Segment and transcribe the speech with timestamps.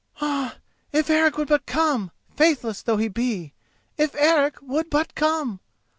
[0.19, 0.57] "Ah,
[0.91, 5.59] if Eric would but come, faithless though he be!—if Eric would but come!"